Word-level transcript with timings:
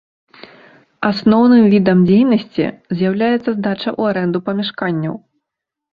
Асноўным 1.09 1.67
відам 1.75 1.97
дзейнасці 2.09 2.65
з'яўляецца 3.03 3.37
здача 3.53 3.89
ў 3.99 4.01
арэнду 4.15 4.39
памяшканняў. 4.49 5.15